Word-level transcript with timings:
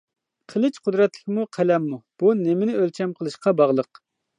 -قىلىچ 0.53 0.79
قۇدرەتلىكمۇ، 0.87 1.47
قەلەممۇ؟ 1.59 2.03
-بۇ 2.03 2.35
نېمىنى 2.43 2.79
ئۆلچەم 2.83 3.17
قىلىشقا 3.23 3.61
باغلىق. 3.63 4.07